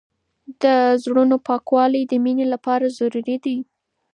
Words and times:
د 0.61 0.63
زړونو 1.03 1.35
پاکوالی 1.47 2.01
د 2.07 2.13
مینې 2.23 2.45
لپاره 2.53 2.85
ضروري 2.99 3.37
دی. 3.45 3.57